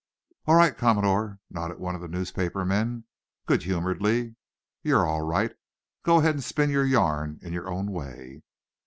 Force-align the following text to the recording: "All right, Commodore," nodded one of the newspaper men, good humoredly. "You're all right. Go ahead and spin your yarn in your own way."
"All 0.47 0.55
right, 0.55 0.75
Commodore," 0.75 1.37
nodded 1.51 1.77
one 1.77 1.93
of 1.93 2.01
the 2.01 2.07
newspaper 2.07 2.65
men, 2.65 3.03
good 3.45 3.61
humoredly. 3.61 4.35
"You're 4.81 5.05
all 5.05 5.21
right. 5.21 5.53
Go 6.01 6.17
ahead 6.21 6.33
and 6.33 6.43
spin 6.43 6.71
your 6.71 6.85
yarn 6.85 7.37
in 7.43 7.53
your 7.53 7.69
own 7.69 7.91
way." 7.91 8.41